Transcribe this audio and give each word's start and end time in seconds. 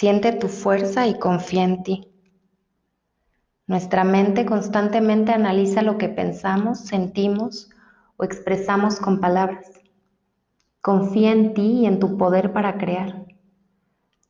Siente 0.00 0.32
tu 0.32 0.48
fuerza 0.48 1.06
y 1.06 1.18
confía 1.18 1.62
en 1.62 1.82
ti. 1.82 2.08
Nuestra 3.66 4.02
mente 4.02 4.46
constantemente 4.46 5.30
analiza 5.30 5.82
lo 5.82 5.98
que 5.98 6.08
pensamos, 6.08 6.78
sentimos 6.86 7.68
o 8.16 8.24
expresamos 8.24 8.98
con 8.98 9.20
palabras. 9.20 9.70
Confía 10.80 11.32
en 11.32 11.52
ti 11.52 11.82
y 11.82 11.86
en 11.86 11.98
tu 11.98 12.16
poder 12.16 12.54
para 12.54 12.78
crear. 12.78 13.26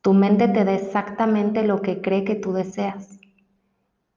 Tu 0.01 0.11
mente 0.11 0.49
te 0.49 0.65
da 0.65 0.73
exactamente 0.73 1.65
lo 1.65 1.81
que 1.81 2.01
cree 2.01 2.25
que 2.25 2.35
tú 2.35 2.51
deseas. 2.51 3.17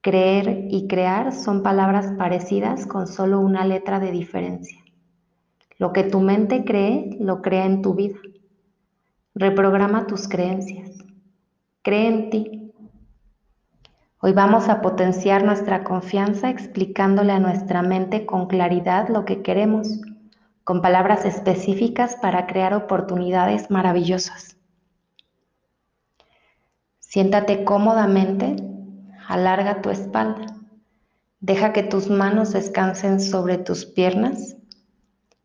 Creer 0.01 0.67
y 0.73 0.89
crear 0.89 1.33
son 1.33 1.63
palabras 1.63 2.15
parecidas 2.19 2.85
con 2.85 3.07
solo 3.07 3.39
una 3.39 3.65
letra 3.65 4.01
de 4.01 4.11
diferencia. 4.11 4.81
Lo 5.79 5.93
que 5.93 6.03
tu 6.03 6.19
mente 6.19 6.65
cree, 6.65 7.17
lo 7.21 7.43
crea 7.43 7.65
en 7.65 7.81
tu 7.81 7.95
vida. 7.95 8.19
Reprograma 9.37 10.09
tus 10.09 10.27
creencias. 10.27 11.04
Cree 11.85 12.09
en 12.09 12.31
ti. 12.31 12.73
Hoy 14.19 14.33
vamos 14.33 14.71
a 14.71 14.81
potenciar 14.81 15.45
nuestra 15.45 15.85
confianza 15.85 16.49
explicándole 16.49 17.33
a 17.33 17.39
nuestra 17.39 17.83
mente 17.83 18.25
con 18.25 18.47
claridad 18.47 19.11
lo 19.11 19.27
que 19.27 19.43
queremos, 19.43 20.01
con 20.65 20.81
palabras 20.81 21.27
específicas 21.27 22.17
para 22.17 22.47
crear 22.47 22.73
oportunidades 22.73 23.71
maravillosas. 23.71 24.57
Siéntate 27.01 27.65
cómodamente, 27.65 28.57
alarga 29.29 29.83
tu 29.83 29.91
espalda, 29.91 30.47
deja 31.41 31.75
que 31.75 31.83
tus 31.83 32.09
manos 32.09 32.55
descansen 32.55 33.21
sobre 33.21 33.59
tus 33.59 33.85
piernas 33.85 34.57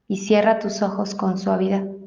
y 0.08 0.16
cierra 0.16 0.60
tus 0.60 0.82
ojos 0.84 1.16
con 1.16 1.38
suavidad. 1.38 1.99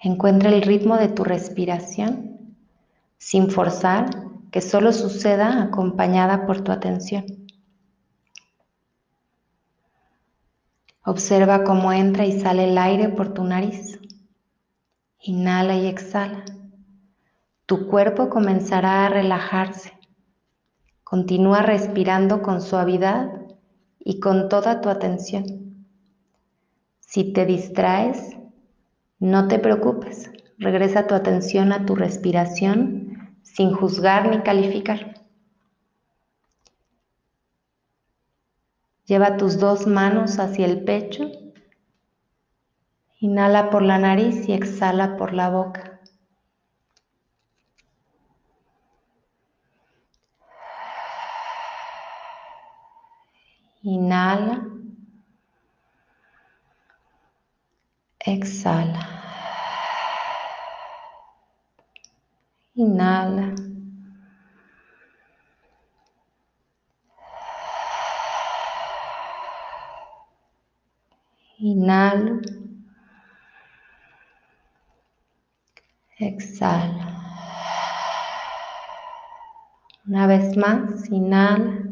Encuentra 0.00 0.50
el 0.50 0.62
ritmo 0.62 0.96
de 0.96 1.08
tu 1.08 1.24
respiración 1.24 2.54
sin 3.18 3.50
forzar, 3.50 4.08
que 4.50 4.60
solo 4.60 4.92
suceda 4.92 5.62
acompañada 5.62 6.46
por 6.46 6.62
tu 6.62 6.72
atención. 6.72 7.26
Observa 11.04 11.64
cómo 11.64 11.92
entra 11.92 12.24
y 12.26 12.40
sale 12.40 12.70
el 12.70 12.78
aire 12.78 13.08
por 13.08 13.34
tu 13.34 13.44
nariz. 13.44 13.98
Inhala 15.20 15.74
y 15.76 15.86
exhala. 15.86 16.44
Tu 17.66 17.88
cuerpo 17.88 18.30
comenzará 18.30 19.06
a 19.06 19.08
relajarse. 19.08 19.92
Continúa 21.02 21.62
respirando 21.62 22.40
con 22.40 22.60
suavidad 22.60 23.30
y 23.98 24.20
con 24.20 24.48
toda 24.48 24.80
tu 24.80 24.88
atención. 24.88 25.86
Si 27.00 27.32
te 27.32 27.46
distraes, 27.46 28.36
no 29.20 29.48
te 29.48 29.58
preocupes, 29.58 30.30
regresa 30.58 31.06
tu 31.06 31.14
atención 31.14 31.72
a 31.72 31.84
tu 31.84 31.96
respiración 31.96 33.36
sin 33.42 33.72
juzgar 33.72 34.28
ni 34.28 34.42
calificar. 34.42 35.14
Lleva 39.06 39.36
tus 39.36 39.58
dos 39.58 39.86
manos 39.86 40.38
hacia 40.38 40.66
el 40.66 40.84
pecho. 40.84 41.30
Inhala 43.20 43.70
por 43.70 43.82
la 43.82 43.98
nariz 43.98 44.48
y 44.48 44.52
exhala 44.52 45.16
por 45.16 45.32
la 45.32 45.48
boca. 45.48 46.00
Inhala. 53.82 54.77
Exhala. 58.32 59.04
Inhala. 62.82 63.46
Inhala. 71.70 72.34
Exhala. 76.18 77.06
Una 80.06 80.26
vez 80.26 80.56
más, 80.56 81.08
inhala. 81.10 81.87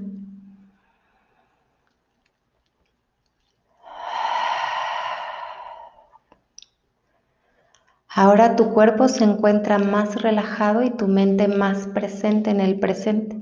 Ahora 8.18 8.56
tu 8.56 8.72
cuerpo 8.72 9.08
se 9.08 9.24
encuentra 9.24 9.76
más 9.78 10.22
relajado 10.22 10.82
y 10.82 10.88
tu 10.88 11.06
mente 11.06 11.48
más 11.48 11.86
presente 11.88 12.48
en 12.48 12.62
el 12.62 12.80
presente. 12.80 13.36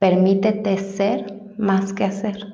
Permítete 0.00 0.76
ser 0.78 1.54
más 1.58 1.92
que 1.92 2.04
hacer. 2.04 2.44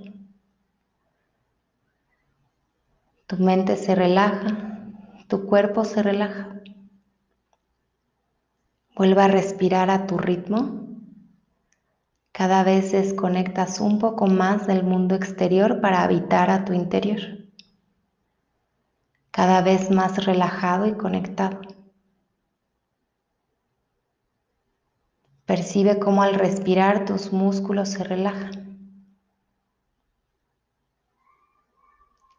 Tu 3.27 3.39
mente 3.39 3.77
se 3.77 3.95
relaja, 3.95 4.83
tu 5.29 5.47
cuerpo 5.47 5.87
se 5.87 6.03
relaja. 6.03 6.61
Vuelva 8.97 9.25
a 9.25 9.29
respirar 9.29 9.89
a 9.89 10.07
tu 10.07 10.19
ritmo. 10.19 10.89
Cada 12.33 12.65
vez 12.65 12.93
desconectas 12.93 13.81
un 13.81 13.99
poco 13.99 14.27
más 14.27 14.67
del 14.67 14.85
mundo 14.85 15.15
exterior 15.15 15.81
para 15.81 16.03
habitar 16.03 16.51
a 16.51 16.67
tu 16.67 16.75
interior 16.75 17.38
cada 19.39 19.63
vez 19.63 19.89
más 19.93 20.25
relajado 20.25 20.89
y 20.89 20.95
conectado. 20.95 21.61
Percibe 25.47 26.01
cómo 26.01 26.25
al 26.25 26.35
respirar 26.35 27.05
tus 27.05 27.33
músculos 27.33 27.91
se 27.91 28.03
relajan. 28.03 29.07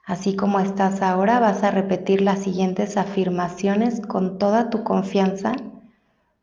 Así 0.05 0.35
como 0.35 0.59
estás 0.59 1.01
ahora, 1.01 1.39
vas 1.39 1.63
a 1.63 1.71
repetir 1.71 2.19
las 2.19 2.43
siguientes 2.43 2.97
afirmaciones 2.97 4.01
con 4.01 4.37
toda 4.37 4.69
tu 4.69 4.83
confianza, 4.83 5.53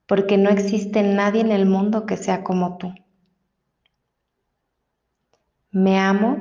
porque 0.07 0.39
no 0.39 0.49
existe 0.49 1.03
nadie 1.03 1.43
en 1.43 1.53
el 1.53 1.67
mundo 1.67 2.07
que 2.07 2.17
sea 2.17 2.43
como 2.43 2.79
tú. 2.79 2.95
Me 5.71 5.99
amo 5.99 6.39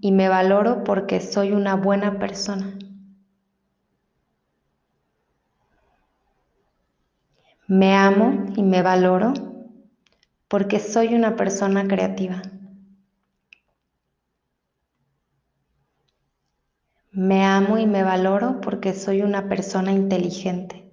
y 0.00 0.12
me 0.12 0.28
valoro 0.28 0.84
porque 0.84 1.20
soy 1.20 1.50
una 1.50 1.74
buena 1.74 2.20
persona. 2.20 2.78
Me 7.68 7.94
amo 7.94 8.46
y 8.56 8.64
me 8.64 8.82
valoro 8.82 9.32
porque 10.48 10.80
soy 10.80 11.14
una 11.14 11.36
persona 11.36 11.86
creativa. 11.86 12.42
Me 17.12 17.44
amo 17.44 17.76
y 17.76 17.86
me 17.86 18.02
valoro 18.02 18.62
porque 18.62 18.94
soy 18.94 19.20
una 19.20 19.46
persona 19.46 19.92
inteligente. 19.92 20.88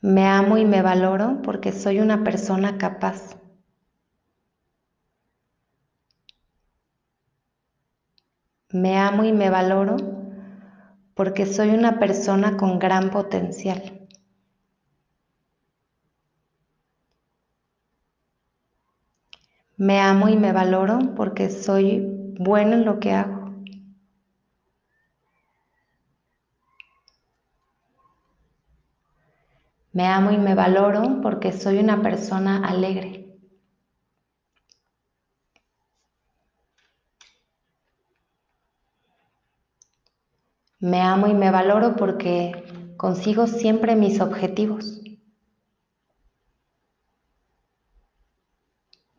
Me 0.00 0.24
amo 0.26 0.56
y 0.56 0.64
me 0.64 0.80
valoro 0.80 1.42
porque 1.42 1.70
soy 1.70 2.00
una 2.00 2.24
persona 2.24 2.78
capaz. 2.78 3.36
Me 8.72 8.96
amo 8.96 9.24
y 9.24 9.32
me 9.32 9.50
valoro 9.50 9.96
porque 11.16 11.46
soy 11.46 11.70
una 11.70 11.98
persona 11.98 12.56
con 12.56 12.78
gran 12.78 13.10
potencial. 13.10 14.06
Me 19.78 20.00
amo 20.00 20.28
y 20.28 20.36
me 20.36 20.52
valoro 20.52 20.98
porque 21.16 21.48
soy 21.48 22.04
bueno 22.38 22.74
en 22.74 22.84
lo 22.84 22.98
que 22.98 23.12
hago. 23.12 23.52
Me 29.92 30.06
amo 30.06 30.30
y 30.30 30.38
me 30.38 30.54
valoro 30.54 31.20
porque 31.20 31.50
soy 31.50 31.78
una 31.80 32.00
persona 32.00 32.64
alegre. 32.64 33.25
Me 40.90 41.00
amo 41.02 41.26
y 41.26 41.34
me 41.34 41.50
valoro 41.50 41.96
porque 41.96 42.94
consigo 42.96 43.46
siempre 43.46 43.96
mis 43.96 44.20
objetivos. 44.20 45.00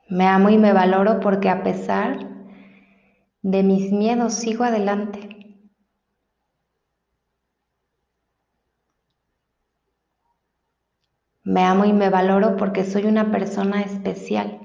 Me 0.10 0.26
amo 0.26 0.50
y 0.50 0.58
me 0.58 0.74
valoro 0.74 1.20
porque 1.20 1.50
a 1.50 1.62
pesar 1.62 2.18
de 3.42 3.64
mis 3.64 3.92
miedos 3.92 4.36
sigo 4.36 4.64
adelante. 4.64 5.28
Me 11.46 11.62
amo 11.64 11.84
y 11.86 11.94
me 11.94 12.12
valoro 12.12 12.58
porque 12.58 12.84
soy 12.84 13.06
una 13.06 13.32
persona 13.32 13.82
especial. 13.82 14.62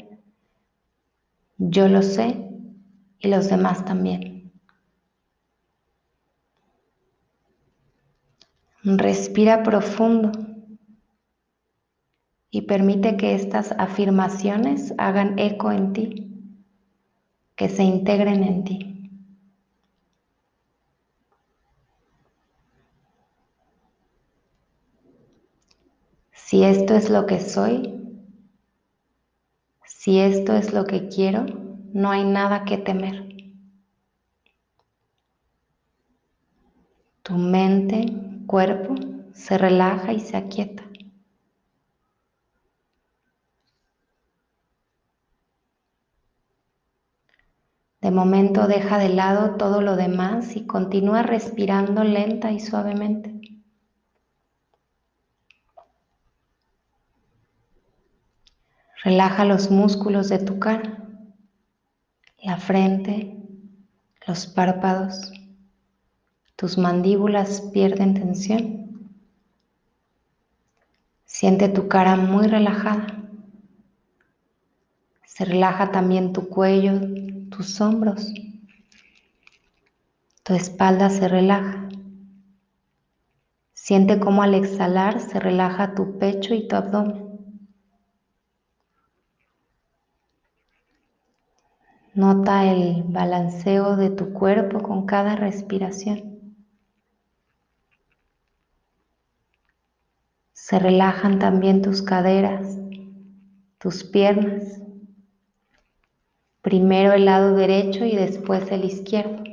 Yo 1.56 1.88
lo 1.88 2.02
sé 2.02 2.46
y 3.19 3.28
los 3.28 3.48
demás 3.48 3.87
también. 3.87 4.31
Respira 8.84 9.62
profundo 9.62 10.32
y 12.50 12.62
permite 12.62 13.17
que 13.17 13.34
estas 13.37 13.70
afirmaciones 13.79 14.93
hagan 14.99 15.38
eco 15.38 15.70
en 15.70 15.93
ti, 15.93 16.29
que 17.55 17.69
se 17.69 17.84
integren 17.84 18.43
en 18.43 18.64
ti. 18.64 19.11
Si 26.32 26.64
esto 26.64 26.96
es 26.96 27.08
lo 27.08 27.25
que 27.26 27.40
soy, 27.40 27.94
si 29.87 30.19
esto 30.19 30.55
es 30.56 30.75
lo 30.75 30.87
que 30.87 31.08
quiero, 31.08 31.46
no 31.93 32.11
hay 32.11 32.25
nada 32.25 32.64
que 32.64 32.79
temer. 32.79 33.29
Tu 37.23 37.34
mente, 37.34 38.31
cuerpo 38.47 38.94
se 39.33 39.59
relaja 39.59 40.12
y 40.12 40.21
se 40.21 40.37
aquieta. 40.37 40.83
De 48.00 48.11
momento 48.11 48.67
deja 48.67 48.99
de 48.99 49.11
lado 49.11 49.56
todo 49.56 49.81
lo 49.81 49.94
demás 49.94 50.56
y 50.56 50.67
continúa 50.67 51.23
respirando 51.23 52.03
lenta 52.03 52.50
y 52.50 52.59
suavemente. 52.59 53.41
Relaja 59.05 59.44
los 59.44 59.71
músculos 59.71 60.29
de 60.29 60.39
tu 60.39 60.59
cara, 60.59 61.09
la 62.43 62.56
frente, 62.56 63.37
los 64.27 64.47
párpados. 64.47 65.33
Tus 66.62 66.79
mandíbulas 66.79 67.61
pierden 67.73 68.14
tensión. 68.14 69.11
Siente 71.25 71.69
tu 71.69 71.88
cara 71.88 72.14
muy 72.14 72.47
relajada. 72.47 73.05
Se 75.26 75.44
relaja 75.44 75.91
también 75.91 76.32
tu 76.32 76.49
cuello, 76.49 77.00
tus 77.50 77.81
hombros. 77.81 78.32
Tu 80.44 80.55
espalda 80.55 81.11
se 81.11 81.26
relaja. 81.26 81.88
Siente 83.73 84.20
cómo 84.20 84.44
al 84.44 84.55
exhalar 84.55 85.19
se 85.19 85.41
relaja 85.41 85.97
tu 85.97 86.17
pecho 86.20 86.55
y 86.55 86.69
tu 86.69 86.76
abdomen. 86.76 87.58
Nota 92.15 92.73
el 92.73 93.03
balanceo 93.03 93.97
de 93.97 94.11
tu 94.11 94.32
cuerpo 94.32 94.81
con 94.81 95.06
cada 95.06 95.35
respiración. 95.35 96.31
Se 100.72 100.78
relajan 100.78 101.38
también 101.38 101.82
tus 101.82 102.00
caderas, 102.00 102.78
tus 103.76 104.04
piernas. 104.04 104.80
Primero 106.62 107.12
el 107.12 107.26
lado 107.26 107.54
derecho 107.54 108.06
y 108.06 108.16
después 108.16 108.72
el 108.72 108.86
izquierdo. 108.86 109.44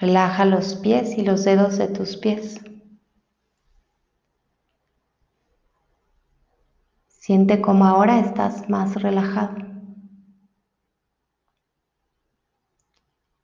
Relaja 0.00 0.44
los 0.46 0.74
pies 0.74 1.16
y 1.16 1.22
los 1.22 1.44
dedos 1.44 1.78
de 1.78 1.86
tus 1.86 2.16
pies. 2.16 2.60
Siente 7.06 7.60
como 7.60 7.84
ahora 7.84 8.18
estás 8.18 8.68
más 8.68 9.00
relajado. 9.00 9.79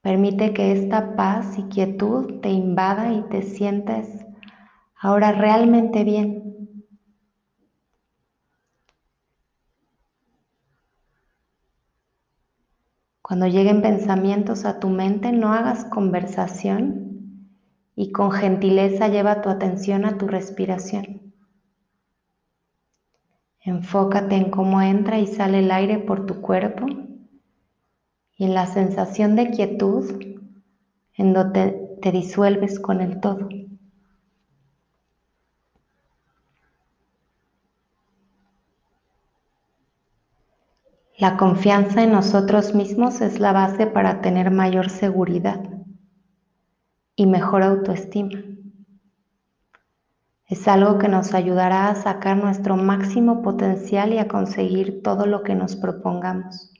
Permite 0.07 0.53
que 0.53 0.71
esta 0.71 1.17
paz 1.17 1.59
y 1.59 1.63
quietud 1.63 2.39
te 2.39 2.47
invada 2.47 3.11
y 3.11 3.23
te 3.23 3.41
sientes 3.41 4.07
ahora 4.95 5.33
realmente 5.33 6.05
bien. 6.05 6.85
Cuando 13.21 13.47
lleguen 13.47 13.81
pensamientos 13.81 14.63
a 14.63 14.79
tu 14.79 14.87
mente, 14.87 15.33
no 15.33 15.51
hagas 15.51 15.83
conversación 15.83 17.51
y 17.93 18.13
con 18.13 18.31
gentileza 18.31 19.09
lleva 19.09 19.41
tu 19.41 19.49
atención 19.49 20.05
a 20.05 20.17
tu 20.17 20.25
respiración. 20.25 21.33
Enfócate 23.59 24.35
en 24.37 24.51
cómo 24.51 24.81
entra 24.81 25.19
y 25.19 25.27
sale 25.27 25.59
el 25.59 25.69
aire 25.69 25.99
por 25.99 26.25
tu 26.25 26.39
cuerpo 26.39 26.85
y 28.37 28.45
en 28.45 28.53
la 28.53 28.67
sensación 28.67 29.35
de 29.35 29.49
quietud 29.49 30.23
en 31.15 31.33
donde 31.33 31.97
te 32.01 32.11
disuelves 32.11 32.79
con 32.79 33.01
el 33.01 33.19
todo. 33.19 33.49
La 41.17 41.35
confianza 41.35 42.03
en 42.03 42.11
nosotros 42.11 42.75
mismos 42.75 43.21
es 43.21 43.39
la 43.39 43.51
base 43.51 43.87
para 43.87 44.21
tener 44.21 44.51
mayor 44.51 44.91
seguridad 44.91 45.59
y 47.15 47.25
mejor 47.25 47.63
autoestima. 47.63 48.39
Es 50.45 50.67
algo 50.67 50.99
que 50.99 51.07
nos 51.07 51.33
ayudará 51.33 51.89
a 51.89 51.95
sacar 51.95 52.37
nuestro 52.37 52.77
máximo 52.77 53.41
potencial 53.41 54.13
y 54.13 54.19
a 54.19 54.27
conseguir 54.27 55.01
todo 55.01 55.25
lo 55.25 55.41
que 55.41 55.55
nos 55.55 55.75
propongamos. 55.75 56.76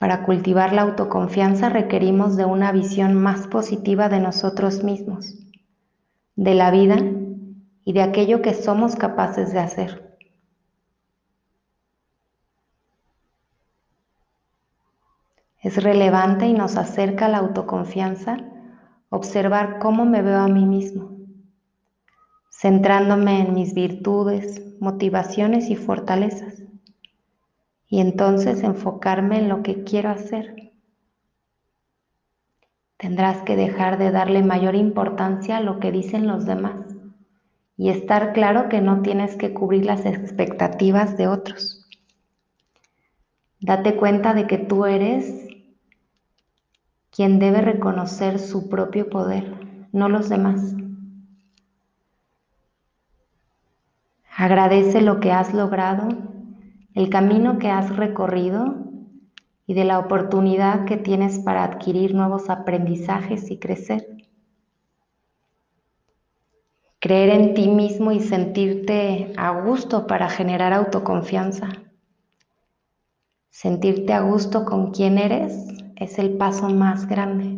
Para 0.00 0.22
cultivar 0.22 0.72
la 0.72 0.80
autoconfianza 0.80 1.68
requerimos 1.68 2.38
de 2.38 2.46
una 2.46 2.72
visión 2.72 3.14
más 3.16 3.46
positiva 3.46 4.08
de 4.08 4.18
nosotros 4.18 4.82
mismos, 4.82 5.36
de 6.36 6.54
la 6.54 6.70
vida 6.70 6.96
y 7.84 7.92
de 7.92 8.00
aquello 8.00 8.40
que 8.40 8.54
somos 8.54 8.96
capaces 8.96 9.52
de 9.52 9.58
hacer. 9.58 10.16
Es 15.58 15.82
relevante 15.82 16.46
y 16.46 16.54
nos 16.54 16.78
acerca 16.78 17.26
a 17.26 17.28
la 17.28 17.36
autoconfianza 17.36 18.38
observar 19.10 19.80
cómo 19.80 20.06
me 20.06 20.22
veo 20.22 20.38
a 20.38 20.48
mí 20.48 20.64
mismo, 20.64 21.18
centrándome 22.50 23.42
en 23.42 23.52
mis 23.52 23.74
virtudes, 23.74 24.62
motivaciones 24.80 25.68
y 25.68 25.76
fortalezas 25.76 26.69
y 27.90 28.00
entonces 28.00 28.62
enfocarme 28.62 29.38
en 29.38 29.48
lo 29.48 29.62
que 29.64 29.82
quiero 29.82 30.10
hacer. 30.10 30.72
Tendrás 32.96 33.42
que 33.42 33.56
dejar 33.56 33.98
de 33.98 34.12
darle 34.12 34.42
mayor 34.42 34.76
importancia 34.76 35.56
a 35.56 35.60
lo 35.60 35.80
que 35.80 35.90
dicen 35.90 36.28
los 36.28 36.46
demás 36.46 36.76
y 37.76 37.88
estar 37.88 38.32
claro 38.32 38.68
que 38.68 38.80
no 38.80 39.02
tienes 39.02 39.36
que 39.36 39.52
cubrir 39.52 39.86
las 39.86 40.06
expectativas 40.06 41.16
de 41.16 41.26
otros. 41.26 41.88
Date 43.60 43.96
cuenta 43.96 44.34
de 44.34 44.46
que 44.46 44.58
tú 44.58 44.86
eres 44.86 45.48
quien 47.10 47.40
debe 47.40 47.60
reconocer 47.60 48.38
su 48.38 48.68
propio 48.68 49.10
poder, 49.10 49.88
no 49.92 50.08
los 50.08 50.28
demás. 50.28 50.74
Agradece 54.36 55.00
lo 55.00 55.18
que 55.18 55.32
has 55.32 55.52
logrado 55.52 56.08
el 56.94 57.08
camino 57.08 57.58
que 57.58 57.70
has 57.70 57.96
recorrido 57.96 58.90
y 59.66 59.74
de 59.74 59.84
la 59.84 60.00
oportunidad 60.00 60.84
que 60.84 60.96
tienes 60.96 61.38
para 61.38 61.62
adquirir 61.62 62.14
nuevos 62.14 62.50
aprendizajes 62.50 63.50
y 63.50 63.58
crecer. 63.58 64.04
Creer 66.98 67.30
en 67.30 67.54
ti 67.54 67.68
mismo 67.68 68.12
y 68.12 68.20
sentirte 68.20 69.32
a 69.36 69.52
gusto 69.62 70.06
para 70.06 70.28
generar 70.28 70.72
autoconfianza. 70.72 71.68
Sentirte 73.48 74.12
a 74.12 74.20
gusto 74.20 74.64
con 74.64 74.90
quien 74.90 75.18
eres 75.18 75.66
es 75.96 76.18
el 76.18 76.36
paso 76.36 76.68
más 76.68 77.06
grande. 77.06 77.56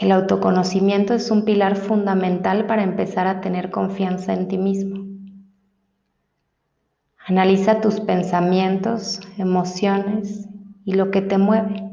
El 0.00 0.12
autoconocimiento 0.12 1.14
es 1.14 1.30
un 1.30 1.44
pilar 1.44 1.76
fundamental 1.76 2.66
para 2.66 2.82
empezar 2.82 3.26
a 3.26 3.40
tener 3.40 3.70
confianza 3.70 4.34
en 4.34 4.48
ti 4.48 4.58
mismo. 4.58 5.05
Analiza 7.28 7.80
tus 7.80 7.98
pensamientos, 7.98 9.20
emociones 9.36 10.46
y 10.84 10.92
lo 10.94 11.10
que 11.10 11.22
te 11.22 11.38
mueve. 11.38 11.90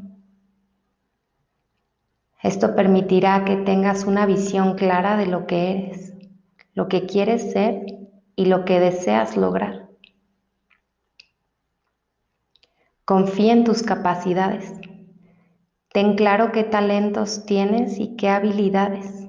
Esto 2.44 2.76
permitirá 2.76 3.44
que 3.44 3.56
tengas 3.56 4.06
una 4.06 4.28
visión 4.28 4.76
clara 4.76 5.18
de 5.18 5.26
lo 5.26 5.48
que 5.48 5.72
eres, 5.72 6.14
lo 6.76 6.88
que 6.88 7.08
quieres 7.08 7.52
ser 7.52 7.84
y 8.36 8.46
lo 8.46 8.64
que 8.64 8.80
deseas 8.80 9.36
lograr. 9.36 9.90
Confía 13.04 13.54
en 13.54 13.64
tus 13.64 13.82
capacidades. 13.82 14.72
Ten 15.92 16.16
claro 16.16 16.52
qué 16.52 16.64
talentos 16.64 17.44
tienes 17.48 18.00
y 18.00 18.16
qué 18.18 18.30
habilidades. 18.30 19.26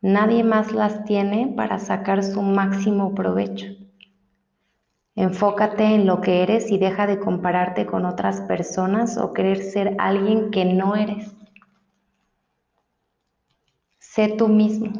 Nadie 0.00 0.44
más 0.44 0.72
las 0.72 1.04
tiene 1.04 1.52
para 1.54 1.78
sacar 1.78 2.24
su 2.24 2.40
máximo 2.40 3.14
provecho. 3.14 3.85
Enfócate 5.16 5.82
en 5.82 6.06
lo 6.06 6.20
que 6.20 6.42
eres 6.42 6.70
y 6.70 6.76
deja 6.76 7.06
de 7.06 7.18
compararte 7.18 7.86
con 7.86 8.04
otras 8.04 8.42
personas 8.42 9.16
o 9.16 9.32
querer 9.32 9.62
ser 9.62 9.96
alguien 9.98 10.50
que 10.50 10.66
no 10.66 10.94
eres. 10.94 11.34
Sé 13.98 14.28
tú 14.28 14.48
mismo. 14.48 14.92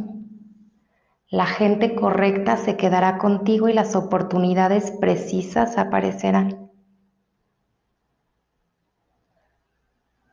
La 1.28 1.44
gente 1.44 1.94
correcta 1.94 2.56
se 2.56 2.78
quedará 2.78 3.18
contigo 3.18 3.68
y 3.68 3.74
las 3.74 3.94
oportunidades 3.94 4.90
precisas 4.90 5.76
aparecerán. 5.76 6.70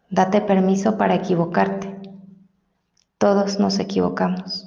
Date 0.10 0.40
permiso 0.42 0.98
para 0.98 1.16
equivocarte. 1.16 2.00
Todos 3.18 3.60
nos 3.60 3.80
equivocamos. 3.80 4.66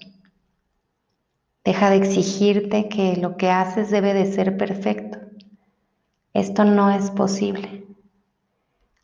Deja 1.67 1.91
de 1.91 1.97
exigirte 1.97 2.89
que 2.89 3.17
lo 3.17 3.37
que 3.37 3.51
haces 3.51 3.91
debe 3.91 4.15
de 4.15 4.33
ser 4.33 4.57
perfecto. 4.57 5.19
Esto 6.33 6.65
no 6.65 6.93
es 6.93 7.11
posible. 7.11 7.89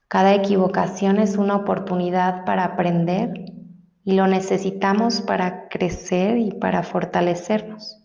Cada 0.06 0.32
equivocación 0.32 1.18
es 1.18 1.36
una 1.38 1.56
oportunidad 1.56 2.44
para 2.44 2.64
aprender 2.64 3.46
y 4.04 4.12
lo 4.12 4.28
necesitamos 4.28 5.22
para 5.22 5.66
crecer 5.68 6.38
y 6.38 6.52
para 6.52 6.84
fortalecernos. 6.84 8.00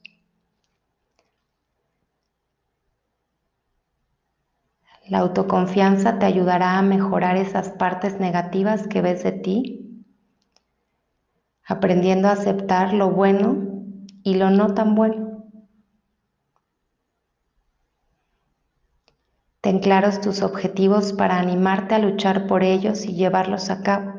La 5.08 5.20
autoconfianza 5.20 6.18
te 6.18 6.26
ayudará 6.26 6.80
a 6.80 6.82
mejorar 6.82 7.38
esas 7.38 7.70
partes 7.70 8.20
negativas 8.20 8.88
que 8.88 9.04
ves 9.04 9.22
de 9.22 9.34
ti, 9.34 10.04
aprendiendo 11.64 12.28
a 12.28 12.32
aceptar 12.32 12.96
lo 12.96 13.12
bueno 13.12 13.67
y 14.28 14.34
lo 14.34 14.50
no 14.50 14.74
tan 14.74 14.94
bueno. 14.94 15.46
Ten 19.62 19.80
claros 19.80 20.20
tus 20.20 20.42
objetivos 20.42 21.14
para 21.14 21.40
animarte 21.40 21.96
a 21.96 22.00
luchar 22.00 22.46
por 22.46 22.62
ellos 22.62 23.06
y 23.06 23.14
llevarlos 23.14 23.70
a 23.70 23.82
cabo. 23.84 24.12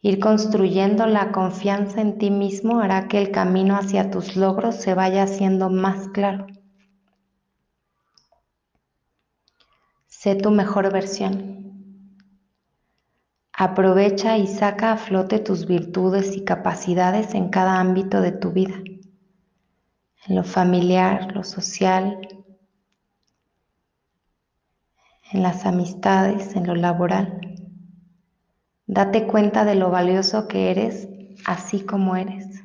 Ir 0.00 0.18
construyendo 0.18 1.06
la 1.06 1.30
confianza 1.30 2.00
en 2.00 2.18
ti 2.18 2.32
mismo 2.32 2.80
hará 2.80 3.06
que 3.06 3.18
el 3.18 3.30
camino 3.30 3.76
hacia 3.76 4.10
tus 4.10 4.34
logros 4.34 4.74
se 4.74 4.94
vaya 4.94 5.22
haciendo 5.22 5.70
más 5.70 6.08
claro. 6.08 6.48
Sé 10.08 10.34
tu 10.34 10.50
mejor 10.50 10.92
versión. 10.92 11.63
Aprovecha 13.56 14.36
y 14.36 14.48
saca 14.48 14.90
a 14.90 14.96
flote 14.96 15.38
tus 15.38 15.66
virtudes 15.66 16.36
y 16.36 16.42
capacidades 16.44 17.34
en 17.34 17.50
cada 17.50 17.78
ámbito 17.78 18.20
de 18.20 18.32
tu 18.32 18.50
vida, 18.50 18.74
en 20.26 20.34
lo 20.34 20.42
familiar, 20.42 21.32
lo 21.36 21.44
social, 21.44 22.18
en 25.30 25.42
las 25.44 25.66
amistades, 25.66 26.56
en 26.56 26.66
lo 26.66 26.74
laboral. 26.74 27.40
Date 28.86 29.28
cuenta 29.28 29.64
de 29.64 29.76
lo 29.76 29.88
valioso 29.88 30.48
que 30.48 30.72
eres 30.72 31.08
así 31.46 31.84
como 31.84 32.16
eres. 32.16 32.60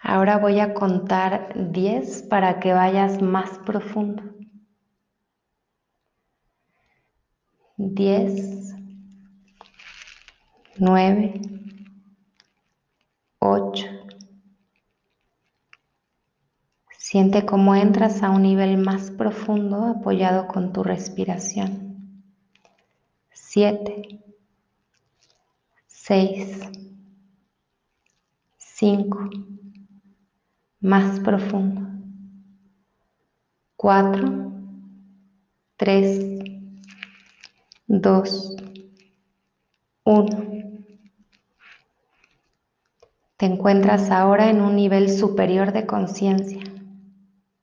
Ahora 0.00 0.36
voy 0.36 0.60
a 0.60 0.74
contar 0.74 1.72
10 1.72 2.22
para 2.24 2.60
que 2.60 2.74
vayas 2.74 3.22
más 3.22 3.58
profundo. 3.60 4.37
10, 7.80 8.74
9, 10.78 11.40
8. 13.38 13.86
Siente 16.98 17.46
cómo 17.46 17.76
entras 17.76 18.24
a 18.24 18.30
un 18.30 18.42
nivel 18.42 18.78
más 18.78 19.12
profundo 19.12 19.84
apoyado 19.84 20.48
con 20.48 20.72
tu 20.72 20.82
respiración. 20.82 22.24
7, 23.30 24.24
6, 25.86 26.60
5, 28.56 29.30
más 30.80 31.20
profundo. 31.20 31.82
4, 33.76 34.52
3, 35.76 36.37
2, 37.90 38.56
1. 40.04 40.28
Te 43.38 43.46
encuentras 43.46 44.10
ahora 44.10 44.50
en 44.50 44.60
un 44.60 44.76
nivel 44.76 45.10
superior 45.10 45.72
de 45.72 45.86
conciencia, 45.86 46.60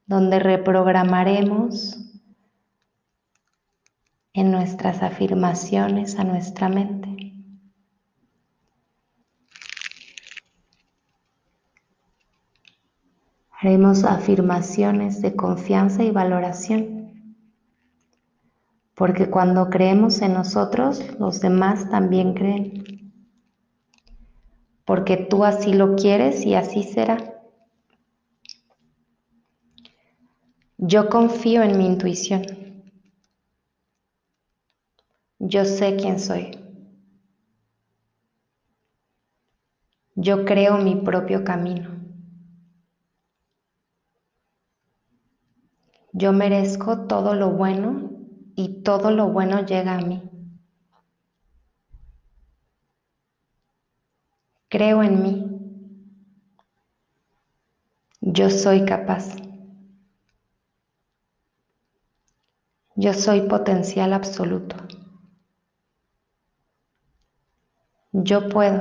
donde 0.07 0.39
reprogramaremos 0.39 1.99
en 4.33 4.49
nuestras 4.51 5.03
afirmaciones 5.03 6.17
a 6.17 6.23
nuestra 6.23 6.69
mente. 6.69 7.35
Haremos 13.51 14.03
afirmaciones 14.03 15.21
de 15.21 15.35
confianza 15.35 16.03
y 16.03 16.09
valoración, 16.09 17.04
porque 18.95 19.29
cuando 19.29 19.69
creemos 19.69 20.21
en 20.21 20.33
nosotros, 20.33 21.01
los 21.19 21.41
demás 21.41 21.89
también 21.89 22.33
creen, 22.33 23.11
porque 24.85 25.17
tú 25.17 25.43
así 25.43 25.73
lo 25.73 25.95
quieres 25.95 26.45
y 26.45 26.55
así 26.55 26.83
será. 26.83 27.17
Yo 30.77 31.09
confío 31.09 31.61
en 31.63 31.77
mi 31.77 31.85
intuición. 31.85 32.43
Yo 35.39 35.65
sé 35.65 35.97
quién 35.97 36.19
soy. 36.19 36.51
Yo 40.15 40.45
creo 40.45 40.77
mi 40.77 40.95
propio 40.95 41.43
camino. 41.43 41.91
Yo 46.13 46.31
merezco 46.31 47.07
todo 47.07 47.35
lo 47.35 47.51
bueno 47.51 48.14
y 48.55 48.83
todo 48.83 49.11
lo 49.11 49.27
bueno 49.27 49.65
llega 49.65 49.95
a 49.95 50.01
mí. 50.01 50.23
Creo 54.69 55.03
en 55.03 55.21
mí. 55.21 55.51
Yo 58.21 58.49
soy 58.49 58.85
capaz. 58.85 59.35
Yo 62.95 63.13
soy 63.13 63.41
potencial 63.41 64.13
absoluto. 64.13 64.75
Yo 68.13 68.47
puedo. 68.47 68.79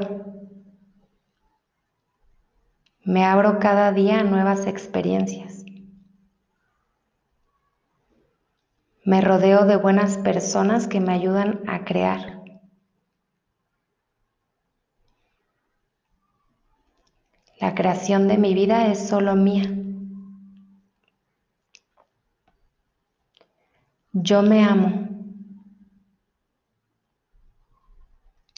Me 3.05 3.25
abro 3.25 3.59
cada 3.59 3.93
día 3.93 4.21
a 4.21 4.25
nuevas 4.25 4.67
experiencias. 4.67 5.64
Me 9.07 9.21
rodeo 9.21 9.67
de 9.67 9.77
buenas 9.77 10.17
personas 10.17 10.89
que 10.89 10.99
me 10.99 11.13
ayudan 11.13 11.61
a 11.67 11.85
crear. 11.85 12.43
La 17.61 17.75
creación 17.75 18.29
de 18.29 18.39
mi 18.39 18.55
vida 18.55 18.91
es 18.91 19.07
solo 19.07 19.37
mía. 19.37 19.71
Yo 24.13 24.41
me 24.41 24.65
amo. 24.65 25.09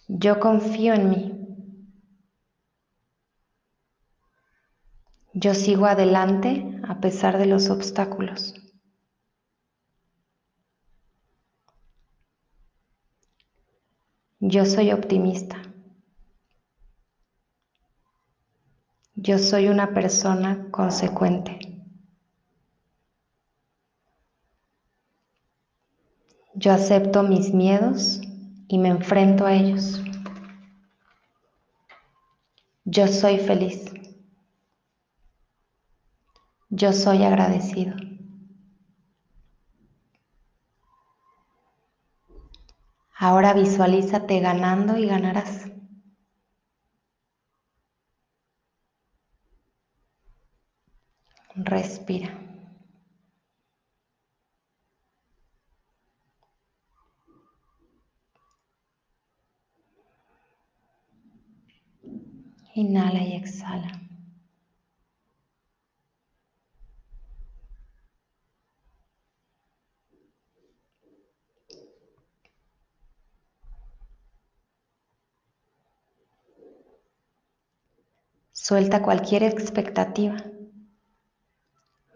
Yo 0.07 0.39
confío 0.39 0.95
en 0.95 1.11
mí. 1.11 1.33
Yo 5.35 5.55
sigo 5.55 5.87
adelante 5.87 6.81
a 6.87 7.01
pesar 7.01 7.37
de 7.37 7.47
los 7.47 7.69
obstáculos. 7.69 8.66
Yo 14.41 14.67
soy 14.67 14.93
optimista. 14.93 15.57
Yo 19.15 19.39
soy 19.39 19.69
una 19.69 19.95
persona 19.95 20.71
consecuente. 20.71 21.59
Yo 26.55 26.73
acepto 26.73 27.23
mis 27.23 27.55
miedos 27.55 28.21
y 28.69 28.77
me 28.79 28.89
enfrento 28.89 29.47
a 29.47 29.55
ellos. 29.55 30.03
Yo 32.85 33.09
soy 33.09 33.39
feliz. 33.39 33.87
Yo 36.69 36.93
soy 36.93 37.23
agradecido. 37.23 37.97
Ahora 43.19 43.55
visualízate 43.55 44.41
ganando 44.41 44.99
y 44.99 45.07
ganarás. 45.07 45.71
Respira. 51.73 52.31
Inhala 62.75 63.23
y 63.25 63.35
exhala. 63.35 63.91
Suelta 78.69 79.01
cualquier 79.01 79.45
expectativa. 79.45 80.35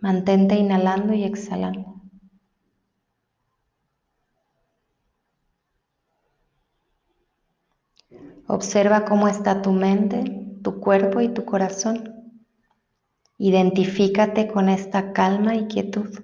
Mantente 0.01 0.57
inhalando 0.57 1.15
y 1.15 1.23
exhalando. 1.23 2.03
Observa 8.49 9.05
cómo 9.05 9.29
está 9.29 9.63
tu 9.63 9.71
mente, 9.71 10.25
tu 10.65 10.81
cuerpo 10.81 11.21
y 11.21 11.29
tu 11.29 11.45
corazón. 11.45 12.43
Identifícate 13.39 14.49
con 14.49 14.69
esta 14.69 15.13
calma 15.13 15.55
y 15.55 15.69
quietud. 15.69 16.19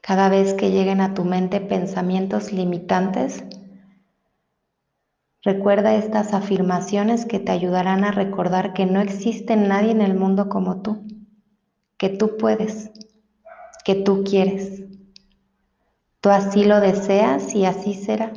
Cada 0.00 0.30
vez 0.30 0.54
que 0.54 0.70
lleguen 0.70 1.02
a 1.02 1.12
tu 1.12 1.24
mente 1.24 1.60
pensamientos 1.60 2.52
limitantes, 2.52 3.44
recuerda 5.44 5.94
estas 5.94 6.32
afirmaciones 6.32 7.26
que 7.26 7.38
te 7.38 7.52
ayudarán 7.52 8.04
a 8.04 8.10
recordar 8.10 8.72
que 8.72 8.86
no 8.86 9.00
existe 9.00 9.56
nadie 9.56 9.90
en 9.90 10.00
el 10.00 10.14
mundo 10.14 10.48
como 10.48 10.80
tú, 10.80 11.06
que 11.98 12.08
tú 12.08 12.36
puedes, 12.38 12.90
que 13.84 13.94
tú 13.94 14.24
quieres. 14.24 14.82
Tú 16.20 16.30
así 16.30 16.64
lo 16.64 16.80
deseas 16.80 17.54
y 17.54 17.66
así 17.66 17.92
será. 17.94 18.32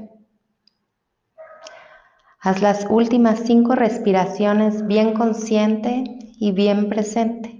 Haz 2.42 2.62
las 2.62 2.86
últimas 2.90 3.40
cinco 3.46 3.76
respiraciones 3.76 4.86
bien 4.86 5.14
consciente 5.14 6.04
y 6.40 6.52
bien 6.52 6.90
presente. 6.90 7.57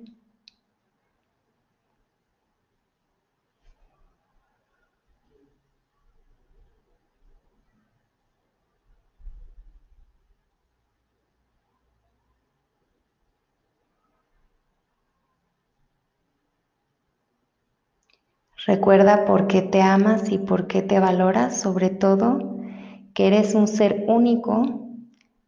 Recuerda 18.68 19.24
por 19.24 19.48
qué 19.48 19.62
te 19.62 19.82
amas 19.82 20.30
y 20.30 20.40
por 20.40 20.68
qué 20.68 20.82
te 20.82 21.00
valoras, 21.00 21.58
sobre 21.58 21.90
todo 21.90 22.58
que 23.14 23.28
eres 23.28 23.56
un 23.56 23.66
ser 23.66 24.04
único 24.10 24.90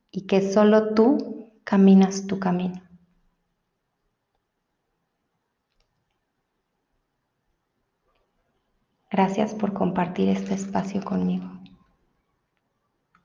y 0.09 0.21
que 0.21 0.41
solo 0.41 0.93
tú 0.93 1.51
caminas 1.65 2.27
tu 2.27 2.39
camino. 2.39 2.81
Gracias 9.11 9.53
por 9.53 9.73
compartir 9.73 10.29
este 10.29 10.53
espacio 10.53 11.03
conmigo. 11.03 11.58